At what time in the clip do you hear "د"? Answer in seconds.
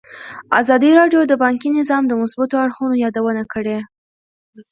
1.27-1.33, 2.07-2.13